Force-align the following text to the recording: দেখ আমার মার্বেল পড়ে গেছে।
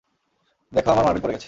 দেখ 0.73 0.85
আমার 0.87 1.03
মার্বেল 1.05 1.21
পড়ে 1.21 1.33
গেছে। 1.33 1.39